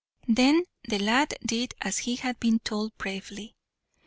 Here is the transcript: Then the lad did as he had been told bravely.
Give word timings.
Then 0.27 0.63
the 0.87 0.97
lad 0.97 1.35
did 1.45 1.75
as 1.79 1.99
he 1.99 2.15
had 2.15 2.39
been 2.39 2.57
told 2.57 2.97
bravely. 2.97 3.53